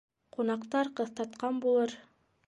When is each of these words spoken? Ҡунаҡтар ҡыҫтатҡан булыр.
Ҡунаҡтар 0.35 0.89
ҡыҫтатҡан 0.99 1.59
булыр. 1.67 1.93